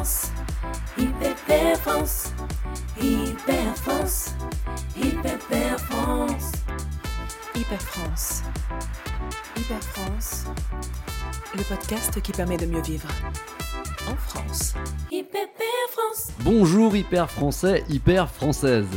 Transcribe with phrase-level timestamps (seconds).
[0.00, 0.32] France,
[0.96, 2.32] Hyper France,
[3.02, 4.34] Hyper France,
[4.96, 6.52] Hyper France.
[7.54, 8.42] Hyper France.
[9.58, 10.46] Hyper France.
[11.54, 13.08] Le podcast qui permet de mieux vivre.
[14.10, 14.72] En France.
[15.10, 15.48] Hyper
[15.90, 16.32] France.
[16.44, 18.88] Bonjour hyper français, hyper française.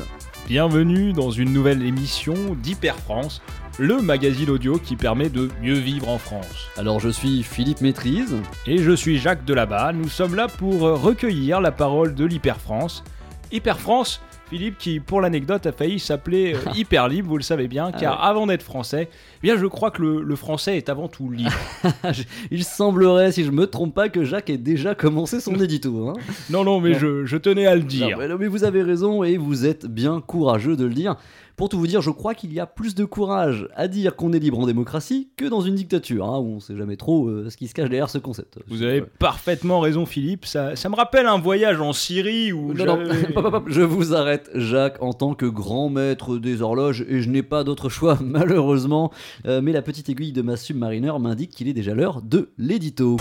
[0.47, 3.41] Bienvenue dans une nouvelle émission d'Hyper France,
[3.79, 6.67] le magazine audio qui permet de mieux vivre en France.
[6.77, 8.35] Alors je suis Philippe Maîtrise.
[8.67, 13.03] Et je suis Jacques Delabat, nous sommes là pour recueillir la parole de l'Hyper France.
[13.51, 17.67] Hyper France, Philippe qui, pour l'anecdote, a failli s'appeler euh, Hyper Libre, vous le savez
[17.67, 18.29] bien, car Ah ouais.
[18.31, 21.51] avant d'être français, eh bien je crois que le, le français est avant tout libre.
[22.51, 26.09] Il semblerait, si je me trompe pas, que Jacques ait déjà commencé son édito.
[26.09, 26.13] Hein.
[26.49, 28.17] non, non, mais je, je tenais à le Non, dire.
[28.17, 31.15] mais, non, mais vous avez raison et vous êtes bien courageux de le dire.
[31.55, 34.33] Pour tout vous dire, je crois qu'il y a plus de courage à dire qu'on
[34.33, 37.49] est libre en démocratie que dans une dictature, hein, où on sait jamais trop euh,
[37.49, 38.57] ce qui se cache derrière ce concept.
[38.67, 39.07] Vous avez Ouais.
[39.19, 40.45] parfaitement raison, Philippe.
[40.45, 45.01] Ça, ça me rappelle un voyage en Syrie où Non, non, je vous arrête, Jacques,
[45.01, 49.11] en tant que grand maître des horloges, et je n'ai pas d'autre choix, malheureusement,
[49.45, 53.17] euh, mais la petite aiguille de ma submarineur m'indique qu'il est déjà l'heure de l'édito.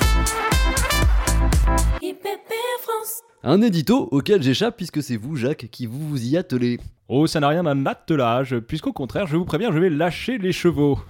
[3.45, 6.79] Un édito auquel j'échappe puisque c'est vous, Jacques, qui vous vous y attelez.
[7.09, 10.53] Oh, ça n'a rien d'un attelage, puisqu'au contraire, je vous préviens, je vais lâcher les
[10.53, 10.99] chevaux.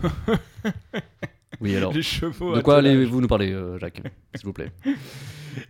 [1.61, 1.93] Oui, alors.
[1.93, 2.57] les chevaux.
[2.57, 4.03] De quoi allez-vous nous parler, euh, Jacques
[4.35, 4.73] S'il vous plaît?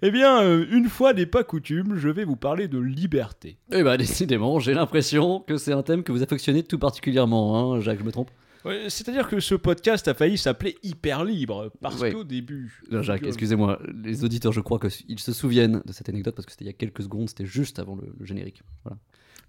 [0.01, 3.59] Eh bien, euh, une fois n'est pas coutume, je vais vous parler de liberté.
[3.73, 7.81] Eh bah, décidément, j'ai l'impression que c'est un thème que vous affectionnez tout particulièrement, hein,
[7.81, 8.31] Jacques, je me trompe?
[8.65, 12.13] Ouais, C'est-à-dire que ce podcast a failli s'appeler Hyper Libre, parce Ouais.
[12.13, 12.81] qu'au début.
[12.91, 16.47] Non, Jacques, que- excusez-moi, les auditeurs, je crois qu'ils se souviennent de cette anecdote parce
[16.47, 18.63] que c'était il y a quelques secondes, c'était juste avant le, le générique.
[18.85, 18.99] Voilà.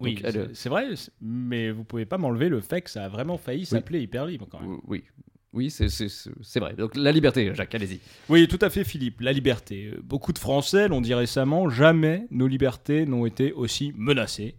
[0.00, 2.90] Oui, Donc, c'est- elle- c'est vrai, c'est- mais vous pouvez pas m'enlever le fait que
[2.90, 4.72] ça a vraiment failli s'appeler Hyper Libre quand même.
[4.72, 5.04] Euh, Oui,
[5.52, 6.08] oui, c'est- c'est
[6.42, 6.74] c'est vrai.
[6.74, 8.00] Donc, la liberté, Jacques, allez-y.
[8.28, 9.20] Oui, tout à fait, Philippe.
[9.20, 9.92] La liberté.
[9.94, 14.56] Euh, Beaucoup de Français l'ont dit récemment, jamais nos libertés n'ont été aussi menacées.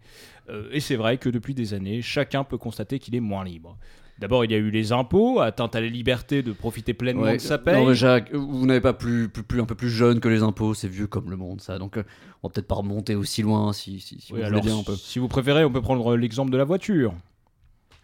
[0.49, 3.77] Euh, et c'est vrai que depuis des années, chacun peut constater qu'il est moins libre.
[4.19, 7.35] D'abord, il y a eu les impôts, atteinte à la liberté de profiter pleinement Ouais.
[7.35, 7.75] de sa paye.
[7.75, 10.41] Non, mais Jacques, vous n'avez pas plus, plus, plus- un peu plus jeune que les
[10.41, 11.77] impôts, c'est vieux comme le monde, ça.
[11.77, 12.03] Donc, euh,
[12.41, 14.79] on va peut-être pas remonter aussi loin si, si, si Oui, vous alors, voulez bien.
[14.79, 14.95] On peut.
[14.95, 17.13] si vous préférez, on peut prendre l'exemple de la voiture.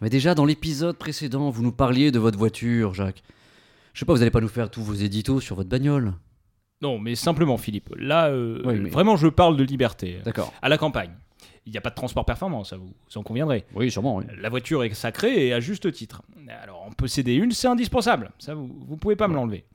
[0.01, 3.23] Mais déjà, dans l'épisode précédent, vous nous parliez de votre voiture, Jacques.
[3.93, 6.13] Je sais pas, vous allez pas nous faire tous vos éditos sur votre bagnole.
[6.81, 7.93] Non, mais simplement, Philippe.
[7.97, 10.17] Là, euh, Oui, mais- vraiment, je parle de liberté.
[10.25, 10.51] D'accord.
[10.61, 11.11] À la campagne,
[11.65, 13.65] il n'y a pas de transport performant, ça vous, vous en conviendrez.
[13.75, 14.25] Oui, sûrement, oui.
[14.39, 16.23] La voiture est sacrée et à juste titre.
[16.61, 18.31] Alors, en posséder une, c'est indispensable.
[18.39, 19.65] Ça, vous ne pouvez pas me l'enlever.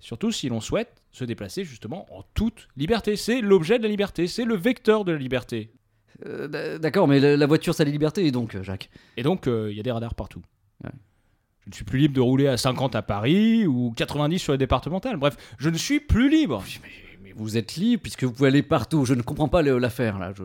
[0.00, 3.16] Surtout si l'on souhaite se déplacer justement en toute liberté.
[3.16, 5.70] C'est l'objet de la liberté, c'est le vecteur de la liberté.
[6.24, 8.90] Euh, D'accord, mais la, la voiture, ça a les libertés, donc, euh, Jacques.
[9.16, 10.42] Et donc, euh, il y a des radars partout.
[10.84, 10.90] Ouais.
[11.64, 14.58] Je ne suis plus libre de rouler à 50 à Paris ou 90 sur les
[14.58, 15.16] départementales.
[15.16, 16.62] Bref, je ne suis plus libre.
[17.22, 19.04] Mais vous êtes libre puisque vous pouvez aller partout.
[19.04, 20.32] Je ne comprends pas l'affaire, là.
[20.36, 20.44] Je...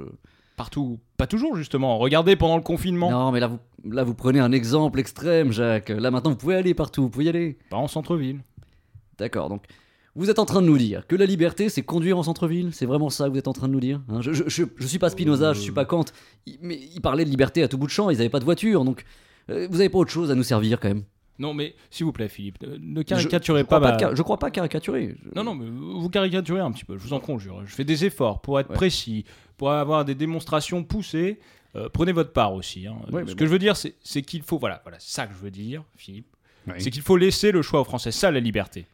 [0.61, 0.99] Partout.
[1.17, 1.97] Pas toujours, justement.
[1.97, 3.09] Regardez pendant le confinement.
[3.09, 5.89] Non, mais là vous, là, vous prenez un exemple extrême, Jacques.
[5.89, 7.01] Là, maintenant, vous pouvez aller partout.
[7.01, 7.57] Vous pouvez y aller.
[7.72, 8.41] Pas en centre-ville.
[9.17, 9.66] D'accord, donc
[10.16, 12.69] vous êtes en train de nous dire que la liberté, c'est conduire en centre-ville?
[12.73, 14.19] C'est vraiment ça que vous êtes en train de nous dire hein?
[14.22, 16.05] Je, je, je, je suis pas Spinoza, je suis pas Kant,
[16.61, 18.83] mais ils parlaient de liberté à tout bout de champ, ils n'avaient pas de voiture,
[18.83, 19.05] donc
[19.49, 21.03] euh, vous avez pas autre chose à nous servir quand même.
[21.41, 24.16] Non, mais s'il vous plaît, Philippe, ne Je- caricaturez je crois pas, pas, ma- ca-
[24.16, 25.16] je crois pas caricaturer.
[25.24, 27.62] Je- Non, non, mais vous caricaturez un petit peu, je vous en conjure.
[27.66, 28.75] Je fais des efforts pour être Ouais.
[28.75, 29.25] précis,
[29.57, 31.40] pour avoir des démonstrations poussées.
[31.75, 32.85] Euh, prenez votre part aussi.
[32.85, 32.96] hein.
[33.12, 33.46] Ouais, Ce que bon.
[33.46, 34.57] je veux dire, c'est qu'il faut.
[34.59, 36.28] Voilà, voilà c'est ça que je veux dire, Philippe.
[36.68, 36.74] Oui.
[36.78, 38.12] C'est qu'il faut laisser le choix aux Français.
[38.12, 38.85] Ça, la liberté.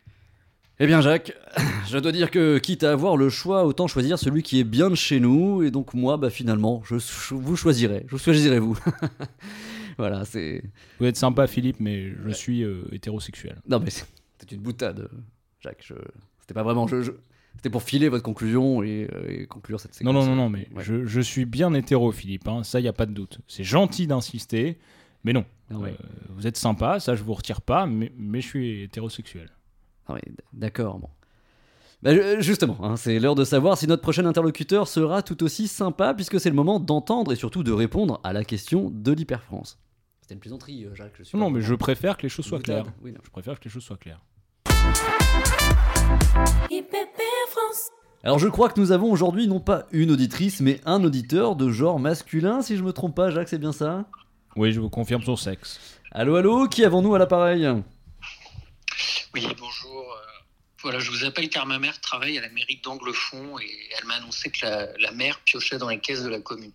[0.80, 1.34] Eh bien, Jacques,
[1.90, 4.90] je dois dire que quitte à avoir le choix, autant choisir celui qui est bien
[4.92, 8.78] de chez nous, et donc moi, bah finalement, je, je vous choisirai, je choisirai vous.
[9.98, 10.64] Voilà, c'est.
[11.00, 13.62] Vous êtes sympa, Philippe, mais je suis euh, hétérosexuel.
[13.68, 14.06] Non, mais c'est
[14.52, 15.10] une boutade,
[15.60, 15.84] Jacques.
[15.86, 15.96] Je...
[16.42, 16.88] C'était pas vraiment.
[16.88, 17.12] Je, je-
[17.56, 20.26] C'était pour filer votre conclusion et, euh, et conclure cette Non, séquence.
[20.28, 20.84] non, non, non, mais Ouais.
[20.84, 22.48] je, je suis bien hétéro, Philippe.
[22.48, 23.40] hein, ça, il n'y a pas de doute.
[23.48, 24.78] C'est gentil d'insister,
[25.24, 25.44] mais non.
[25.72, 25.96] Non, mais- Euh,
[26.30, 29.50] vous êtes sympa, ça, je vous retire pas, mais, mais je suis hétérosexuel.
[30.08, 30.16] Ah
[30.54, 31.10] d'accord, bon.
[32.04, 35.68] Bah, ju- justement, hein, c'est l'heure de savoir si notre prochain interlocuteur sera tout aussi
[35.68, 39.80] sympa, puisque c'est le moment d'entendre et surtout de répondre à la question de l'Hyperfrance.
[40.28, 41.14] C'était une plaisanterie, euh, Jacques.
[41.18, 42.84] Je suis Non, mais je préfère que les choses soient claires.
[43.02, 43.20] Oui, non.
[43.24, 44.20] Je préfère que les choses soient claires.
[48.26, 51.70] Alors je crois que nous avons aujourd'hui non pas une auditrice, mais un auditeur de
[51.72, 54.04] genre masculin, si je me trompe pas, Jacques, c'est bien ça?
[54.58, 55.80] Oui, je vous confirme son sexe.
[56.12, 57.66] Allô, allô, qui avons-nous à l'appareil?
[59.34, 60.12] Oui, bonjour.
[60.12, 60.44] euh,
[60.82, 64.16] Voilà, je vous appelle car ma mère travaille à la mairie d'Anglefond et elle m'a
[64.16, 66.74] annoncé que la, la maire piochait dans les caisses de la commune.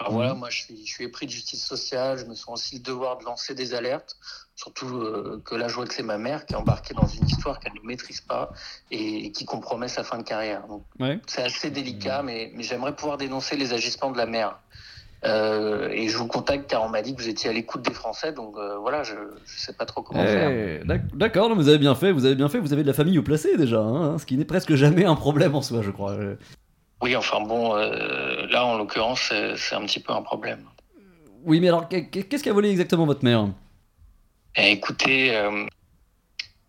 [0.00, 2.76] Alors voilà, moi je suis, je suis épris de justice sociale, je me sens aussi
[2.76, 4.16] le devoir de lancer des alertes,
[4.56, 7.26] surtout euh, que là je vois que c'est ma mère qui est embarquée dans une
[7.26, 8.50] histoire qu'elle ne maîtrise pas
[8.90, 10.66] et, et qui compromet sa fin de carrière.
[10.68, 11.20] Donc Ouais.
[11.26, 14.58] c'est assez délicat, mais, mais j'aimerais pouvoir dénoncer les agissements de la mère.
[15.26, 17.92] Euh, et je vous contacte car on m'a dit que vous étiez à l'écoute des
[17.92, 20.48] Français, donc euh, voilà, je ne sais pas trop comment faire.
[20.50, 22.94] Eh, d'ac- D'accord, vous avez bien fait, vous avez bien fait, vous avez de la
[22.94, 25.90] famille au placé déjà, hein, ce qui n'est presque jamais un problème en soi, je
[25.90, 26.16] crois.
[27.02, 30.64] Oui, enfin bon, euh, là en l'occurrence, c'est un petit peu un problème.
[31.44, 33.48] Oui, mais alors, qu'est- qu'est-ce qu'a volé exactement votre mère?
[34.56, 35.64] Eh, écoutez, euh,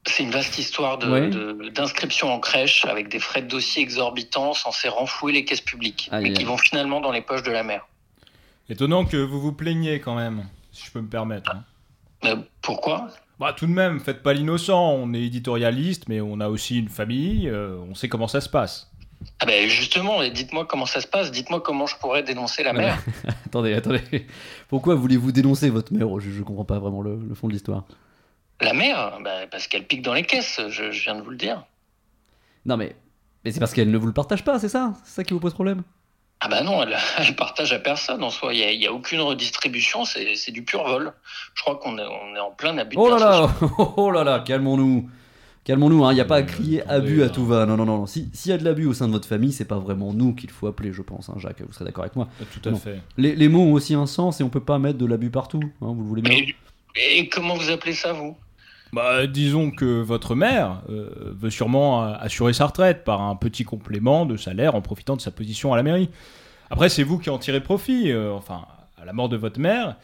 [0.08, 1.30] c'est une vaste histoire de- Ouais.
[1.30, 6.08] de- d'inscription en crèche avec des frais de dossier exorbitants censés renflouer les caisses publiques,
[6.12, 7.86] Aïe, mais qui vont finalement dans les poches de la mère.
[8.70, 11.52] Étonnant que vous vous plaigniez quand même, si je peux me permettre.
[11.54, 11.64] hein.
[12.24, 13.08] Euh, pourquoi?
[13.40, 16.88] Bah tout de même, faites pas l'innocent, on est éditorialiste, mais on a aussi une
[16.90, 18.91] famille, euh, on sait comment ça se passe.
[19.40, 22.98] Ah ben Justement, dites-moi comment ça se passe, dites-moi comment je pourrais dénoncer la mère.
[23.46, 24.28] Attendez, attendez.
[24.70, 26.08] Pourquoi voulez-vous dénoncer votre mère?
[26.20, 27.84] Je, je comprends pas vraiment le, le fond de l'histoire.
[28.62, 29.20] La mère?
[29.24, 31.64] Ben, Parce qu'elle pique dans les caisses, je, je viens de vous le dire.
[32.66, 32.96] Non, mais,
[33.44, 34.94] mais c'est parce qu'elle ne vous le partage pas, c'est ça?
[35.04, 35.84] C'est ça qui vous pose problème?
[36.40, 38.88] Ah bah non, elle, elle partage à personne en soi, il n'y a, il y
[38.88, 41.14] a aucune redistribution, c'est du pur vol.
[41.54, 43.50] Je crois qu'on est, on est en plein abus de Oh là là.
[43.98, 45.10] Oh là là, calmons-nous
[45.64, 47.66] Calmons-nous, il n'y a pas à Euh, crier attendez, abus à tout va.
[47.68, 47.98] Non, non, non.
[48.00, 48.06] non.
[48.08, 50.34] Si- S'il y a de l'abus au sein de votre famille, c'est pas vraiment nous
[50.34, 51.62] qu'il faut appeler, je pense, hein, Jacques.
[51.62, 52.28] Vous serez d'accord avec moi.
[52.42, 52.78] Euh, Tout à Non.
[52.78, 53.00] fait.
[53.18, 55.62] Les, les mots ont aussi un sens et on peut pas mettre de l'abus partout.
[55.64, 56.34] hein, vous le voulez bien
[56.96, 58.36] Et, et comment vous appelez ça, vous?
[58.92, 61.10] Bah, disons que votre mère euh,
[61.40, 65.32] veut sûrement assurer sa retraite par un petit complément de salaire en profitant de sa
[65.32, 66.10] position à la mairie.
[66.72, 68.66] Après, c'est vous qui en tirez profit, euh, enfin,
[69.02, 69.96] à la mort de votre mère.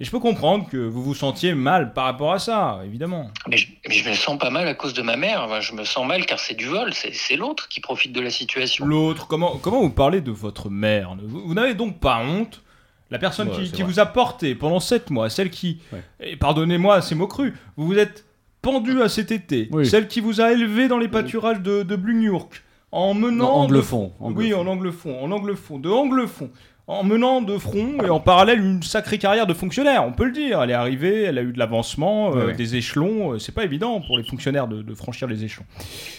[0.00, 3.30] Et je peux comprendre que vous vous sentiez mal par rapport à ça, évidemment.
[3.48, 5.74] mais je, mais je me sens pas mal à cause de ma mère, Enfin, je
[5.74, 8.84] me sens mal car c'est du vol, c'est l'autre qui profite de la situation.
[8.84, 11.16] L'autre, comment, comment vous parlez de votre mère?
[11.22, 12.62] Vous, vous n'avez donc pas honte?
[13.10, 16.02] La personne Ouais, qui, vous a porté pendant 7 mois, celle qui, Ouais.
[16.20, 18.24] et pardonnez-moi ces mots crus, vous vous êtes
[18.62, 19.84] pendu à cet été, Oui.
[19.86, 23.44] celle qui vous a élevé dans les pâturages de, de Blugnourk, en menant...
[23.44, 26.50] Non, de- anglefond, Oui, en anglefond, en anglefond, de anglefond.
[26.88, 30.32] En menant de front et en parallèle une sacrée carrière de fonctionnaire, on peut le
[30.32, 30.62] dire.
[30.62, 33.34] Elle est arrivée, elle a eu de l'avancement, euh, des échelons.
[33.34, 35.64] euh, C'est pas évident pour les fonctionnaires de, de franchir les échelons.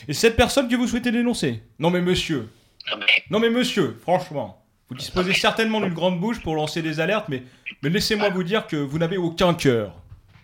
[0.07, 1.61] Et cette personne que vous souhaitez dénoncer?
[1.79, 2.49] Non mais monsieur,
[2.89, 6.99] Non, mais, non mais monsieur, franchement, vous disposez certainement d'une grande bouche pour lancer des
[7.01, 7.43] alertes, mais,
[7.81, 9.91] mais laissez-moi vous dire que vous n'avez aucun cœur.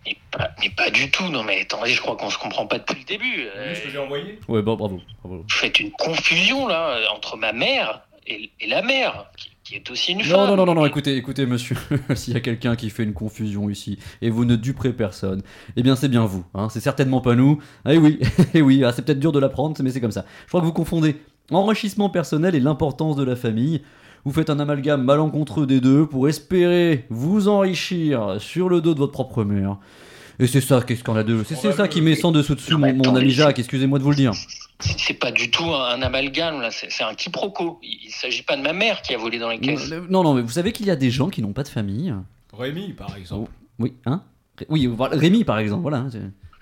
[0.06, 2.77] mais pas, mais pas du tout, non mais attendez, je crois qu'on se comprend pas
[2.80, 3.44] depuis le début.
[3.44, 5.00] Vous Euh, ce que j'ai envoyé Ouais, bon, bravo.
[5.24, 5.44] bravo.
[5.44, 9.92] vous faites une confusion là entre ma mère et, et la mère, qui, qui est
[9.92, 10.48] aussi une Non, femme.
[10.48, 11.75] non, non, non, non, écoutez, écoutez, monsieur,
[12.16, 15.44] s'il y a quelqu'un qui fait une confusion ici et vous ne duperez personne,
[15.75, 17.60] eh bien c'est bien vous, hein, c'est certainement pas nous.
[17.86, 18.19] Ah, et oui,
[18.56, 20.25] et oui, ah, c'est peut-être dur de l'apprendre, mais c'est comme ça.
[20.45, 21.18] Je crois que vous confondez
[21.51, 23.81] enrichissement personnel et l'importance de la famille.
[24.25, 29.00] Vous faites un amalgame malencontreux des deux pour espérer vous enrichir sur le dos de
[29.00, 29.77] votre propre mère.
[30.39, 31.44] Et c'est ça qui est scandaleux.
[31.45, 34.04] C'est c'est ça qui met sans dessous dessous Non, mon, mon ami Jacques, excusez-moi de
[34.04, 34.31] vous le dire.
[34.79, 37.79] C'est pas du tout un, un amalgame là, c'est un quiproquo.
[37.83, 39.91] Il, il s'agit pas de ma mère qui a volé dans les caisses.
[40.09, 42.13] Non, non, mais vous savez qu'il y a des gens qui n'ont pas de famille.
[42.57, 43.51] Rémi, par exemple.
[43.77, 44.23] Oui, hein?
[44.57, 46.05] Ré- Oui, Rémi par exemple, voilà.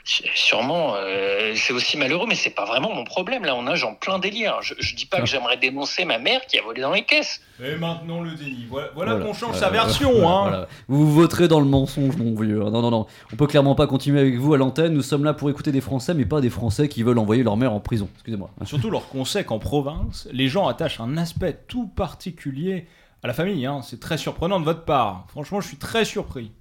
[0.07, 3.43] C'est- Sûrement, euh, c'est aussi malheureux, mais c'est pas vraiment mon problème.
[3.43, 4.55] Là, on nage en plein délire.
[4.61, 5.21] Je, je dis pas Ah.
[5.21, 7.41] que j'aimerais dénoncer ma mère qui a volé dans les caisses.
[7.63, 8.65] Et maintenant le déni.
[8.69, 10.41] Voilà, voilà Voilà, qu'on change voilà, sa version, hein.
[10.43, 10.67] voilà.
[10.87, 12.59] Vous voterez dans le mensonge, mon vieux.
[12.59, 13.05] Non, non, non.
[13.33, 14.93] On peut clairement pas continuer avec vous à l'antenne.
[14.93, 17.57] Nous sommes là pour écouter des Français, mais pas des Français qui veulent envoyer leur
[17.57, 18.07] mère en prison.
[18.15, 18.49] Excusez-moi.
[18.65, 22.87] Surtout lorsqu'on sait qu'en province, les gens attachent un aspect tout particulier
[23.23, 23.65] à la famille.
[23.65, 23.81] Hein.
[23.83, 25.25] C'est très surprenant de votre part.
[25.29, 26.51] Franchement, je suis très surpris.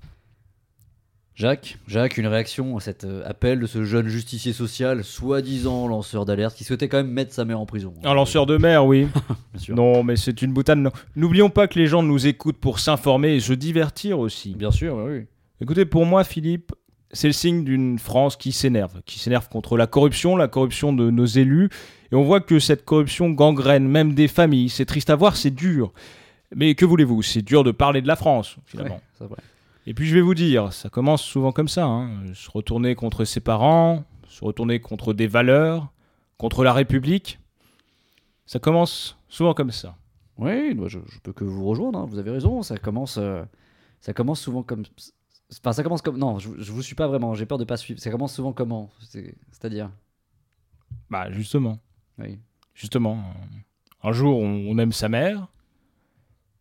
[1.36, 6.24] Jacques, Jacques, une réaction à cet euh, appel de ce jeune justicier social, soi-disant lanceur
[6.24, 7.92] d'alerte, qui souhaitait quand même mettre sa mère en prison.
[8.04, 9.06] Un lanceur de mer, oui.
[9.52, 9.76] Bien sûr.
[9.76, 10.78] non, mais c'est une boutade.
[10.78, 10.92] non.
[11.14, 14.54] N'oublions pas que les gens nous écoutent pour s'informer et se divertir aussi.
[14.54, 15.24] Bien sûr, oui, oui.
[15.60, 16.72] Écoutez, pour moi, Philippe,
[17.12, 21.10] c'est le signe d'une France qui s'énerve, qui s'énerve contre la corruption, la corruption de
[21.10, 21.68] nos élus.
[22.12, 24.70] Et on voit que cette corruption gangrène même des familles.
[24.70, 25.92] C'est triste à voir, c'est dur.
[26.54, 27.20] Mais que voulez-vous?
[27.20, 28.94] C'est dur de parler de la France, finalement.
[28.94, 29.36] Ouais, c'est vrai.
[29.86, 31.84] Et puis je vais vous dire, ça commence souvent comme ça.
[31.86, 32.32] hein.
[32.34, 35.92] Se retourner contre ses parents, se retourner contre des valeurs,
[36.38, 37.38] contre la République.
[38.46, 39.96] Ça commence souvent comme ça.
[40.38, 42.00] Oui, je, je peux que vous rejoindre.
[42.00, 42.62] hein, Vous avez raison.
[42.62, 43.42] Ça commence, euh,
[44.00, 44.82] ça commence souvent comme.
[45.52, 46.18] Enfin, ça commence comme.
[46.18, 47.34] Non, je, je vous suis pas vraiment.
[47.34, 48.00] J'ai peur de pas suivre.
[48.00, 49.90] Ça commence souvent comment C'est- C'est-à-dire?
[51.10, 51.78] Bah justement,
[52.18, 52.38] Oui.
[52.74, 53.22] justement.
[54.02, 55.48] Un jour on aime sa mère,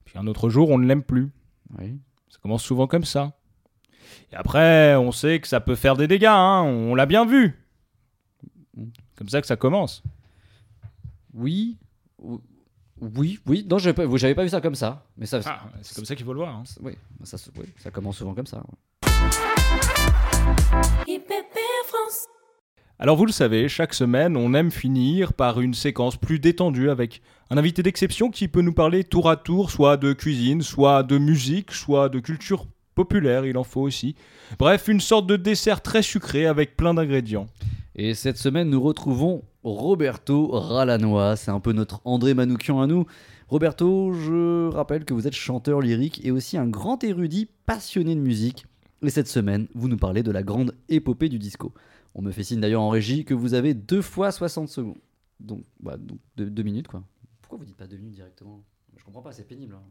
[0.06, 1.32] puis un autre jour on ne l'aime plus.
[1.78, 2.00] Oui.
[2.36, 3.32] Ça commence souvent comme ça.
[4.32, 7.58] Et après, on sait que ça peut faire des dégâts, hein, on l'a bien vu.
[9.16, 10.04] Comme ça que ça commence.
[11.34, 11.78] Oui.
[12.22, 12.42] ou-
[13.02, 15.06] Oui, oui, non, j'avais pas, j'avais pas vu ça comme ça.
[15.18, 16.56] Mais ça, Ah, c'est comme ça qu'il faut le voir.
[16.56, 16.64] hein.
[16.82, 18.62] oui, ça, se- oui, ça commence souvent comme ça.
[21.08, 22.26] IPP France.
[22.98, 27.22] Alors vous le savez, chaque semaine, on aime finir par une séquence plus détendue avec
[27.50, 31.18] un invité d'exception qui peut nous parler tour à tour, soit de cuisine, soit de
[31.18, 34.16] musique, soit de culture populaire, il en faut aussi.
[34.60, 37.48] Bref, une sorte de dessert très sucré avec plein d'ingrédients.
[37.98, 41.36] Et cette semaine, nous retrouvons Roberto Ralanois.
[41.36, 43.06] C'est un peu notre André Manoukian à nous.
[43.50, 48.22] Roberto, je rappelle que vous êtes chanteur lyrique et aussi un grand érudit passionné de
[48.22, 48.66] musique.
[49.02, 51.74] Et cette semaine, vous nous parlez de la grande épopée du disco.
[52.16, 54.98] On me fait signe d'ailleurs en régie que vous avez deux fois 60 secondes.
[55.40, 57.04] Donc, bah, donc deux, deux minutes quoi.
[57.42, 58.64] Pourquoi vous dites pas deux minutes directement?
[58.98, 59.76] Je comprends pas, c'est pénible.
[59.76, 59.84] hein.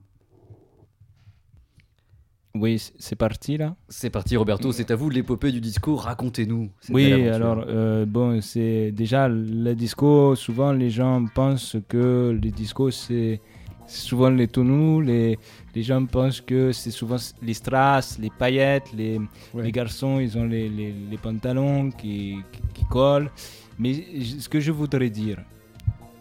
[2.57, 3.75] Oui, c'est parti là?
[3.89, 6.71] C'est parti Roberto, c'est à vous l'épopée du disco, racontez-nous.
[6.91, 12.93] Oui, alors, euh, bon, c'est déjà le disco, souvent les gens pensent que le disco
[12.93, 15.39] c'est c'est souvent les tonneaux, les,
[15.75, 19.19] les gens pensent que c'est souvent les strass, les paillettes, les,
[19.53, 19.65] Ouais.
[19.65, 23.31] les garçons ils ont les, les, les pantalons qui, qui, qui collent.
[23.79, 23.93] Mais
[24.39, 25.39] ce que je voudrais dire,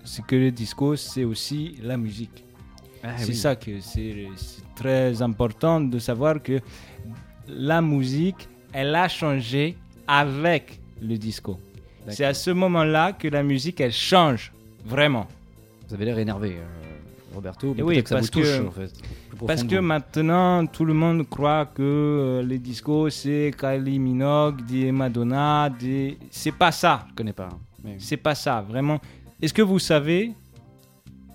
[0.04, 2.44] c'est que le disco c'est aussi la musique.
[3.04, 3.36] Ah c'est oui.
[3.36, 6.60] ça que c'est c'est très important de savoir que
[7.48, 9.76] la musique, elle a changé
[10.08, 11.60] avec le disco.
[12.08, 14.52] C'est à ce moment-là que la musique, elle change
[14.86, 15.28] vraiment.
[15.88, 16.83] Vous avez l'air énervé, euh,
[17.34, 17.74] Roberto.
[17.76, 18.92] mais oui, peut-être que ça parce vous touche, que- en fait.
[19.48, 24.92] Parce que maintenant, tout le monde croit que euh, le disco, c'est Kylie Minogue, des
[24.92, 26.18] Madonna, des...
[26.30, 27.06] C'est pas ça.
[27.10, 27.50] Je connais pas.
[27.52, 29.00] hein, mais- C'est pas ça, vraiment.
[29.42, 30.34] Est-ce que vous savez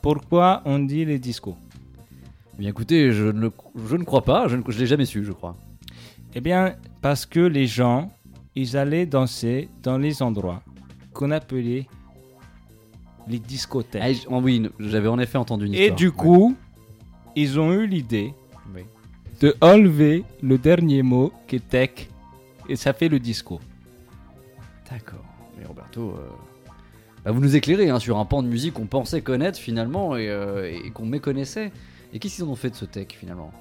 [0.02, 1.56] pourquoi on dit les disco
[2.54, 3.48] Eh Bien écoutez, je ne,
[3.88, 5.54] je ne crois pas, je ne je l'ai jamais su, je crois.
[6.34, 8.10] Eh bien, parce que les gens,
[8.54, 10.62] ils allaient danser dans les endroits
[11.12, 11.86] qu'on appelait
[13.28, 14.02] les discothèques.
[14.04, 15.96] Ah, j- oh oui, j'avais en effet entendu une Et histoire.
[15.96, 16.56] du coup,
[17.36, 18.32] ils ont eu l'idée
[18.74, 18.82] Oui.
[19.40, 22.08] de enlever le dernier mot qui est tech
[22.68, 23.60] et ça fait le disco.
[24.90, 25.24] D'accord.
[25.58, 26.28] Mais Roberto, euh,
[27.24, 30.28] bah, vous nous éclairez hein, sur un pan de musique qu'on pensait connaître finalement et,
[30.28, 31.72] euh, et qu'on méconnaissait.
[32.12, 33.52] Et qu'est-ce qu'ils en ont fait de ce tech finalement?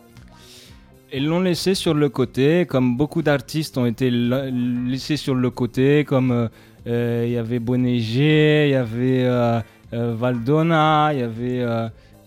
[1.13, 5.49] Ils l'ont laissé sur le côté, comme beaucoup d'artistes ont été la- laissés sur le
[5.49, 6.47] côté, comme euh,
[6.85, 9.59] euh, il y avait Bonneger, il y avait euh,
[9.93, 11.65] euh, Valdona, il y avait,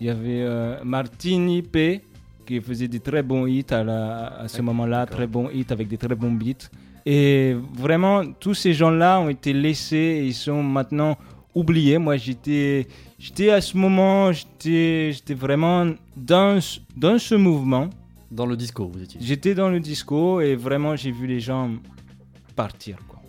[0.01, 0.45] y avait
[0.83, 2.01] Martini P,
[2.47, 5.87] qui faisait des très bons hits à, la- à ce moment-là, très bons hits avec
[5.87, 6.67] des très bons beats.
[7.05, 11.17] Et vraiment, tous ces gens-là ont été laissés et ils sont maintenant
[11.53, 11.99] oubliés.
[11.99, 12.87] Moi, j'étais,
[13.19, 15.85] j'étais à ce moment, j'étais, j'étais vraiment
[16.15, 16.59] dans,
[16.97, 17.89] dans ce mouvement.
[18.31, 19.19] Dans le disco, vous étiez.
[19.21, 21.69] J'étais dans le disco et vraiment j'ai vu les gens
[22.55, 22.97] partir.
[23.07, 23.19] Quoi.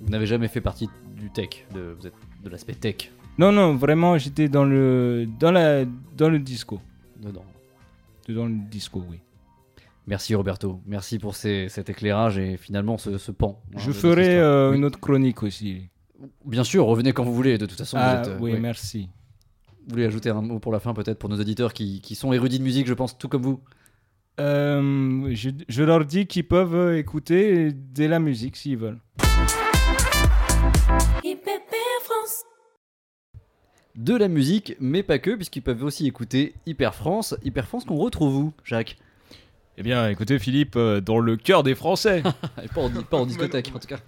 [0.00, 3.74] Vous n'avez jamais fait partie du tech, de, vous êtes de l'aspect tech Non, non,
[3.76, 5.84] vraiment j'étais dans le, dans, la,
[6.16, 6.80] dans le disco.
[7.20, 7.44] dedans.
[8.28, 9.18] Dans le disco, oui.
[10.06, 13.60] Merci Roberto, merci pour ces- cet éclairage et finalement ce, ce pan.
[13.74, 14.78] hein, Je ferai euh, Oui.
[14.78, 15.88] une autre chronique aussi.
[16.46, 17.98] Bien sûr, revenez quand vous voulez, de toute façon.
[18.00, 18.58] Ah, vous, êtes, euh, oui, ouais.
[18.60, 19.08] merci.
[19.86, 22.32] Vous voulez ajouter un mot pour la fin peut-être pour nos auditeurs qui, qui sont
[22.32, 23.60] érudits de musique, je pense, tout comme vous
[24.40, 29.00] Euh, je, je leur dis qu'ils peuvent euh, écouter de la musique s'ils veulent.
[33.96, 37.34] De la musique, mais pas que, puisqu'ils peuvent aussi écouter Hyper France.
[37.42, 38.96] Hyper France qu'on retrouve où, Jacques?
[39.76, 42.22] Eh bien, écoutez Philippe, euh, dans le cœur des Français.
[42.62, 43.98] Et pas en, pas en discothèque en tout cas.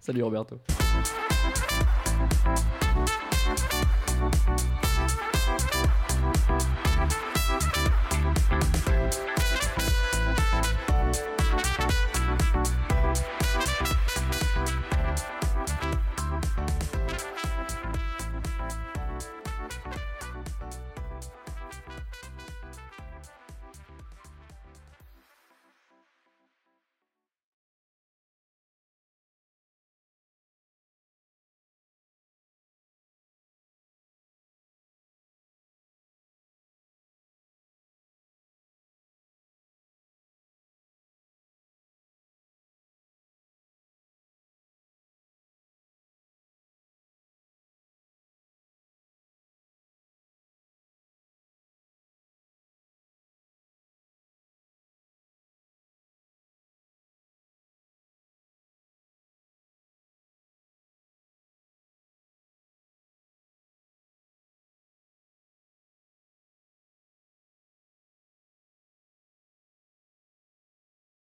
[0.00, 0.58] Salut Roberto.